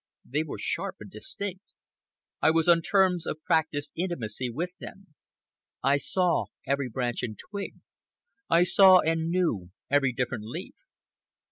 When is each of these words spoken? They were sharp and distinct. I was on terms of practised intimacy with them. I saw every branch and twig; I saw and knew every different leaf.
They 0.25 0.41
were 0.41 0.57
sharp 0.57 0.95
and 0.99 1.11
distinct. 1.11 1.73
I 2.41 2.49
was 2.49 2.67
on 2.67 2.81
terms 2.81 3.27
of 3.27 3.43
practised 3.43 3.91
intimacy 3.95 4.49
with 4.49 4.73
them. 4.79 5.13
I 5.83 5.97
saw 5.97 6.45
every 6.65 6.89
branch 6.89 7.21
and 7.21 7.37
twig; 7.37 7.75
I 8.49 8.63
saw 8.63 9.01
and 9.01 9.29
knew 9.29 9.69
every 9.91 10.11
different 10.11 10.45
leaf. 10.45 10.73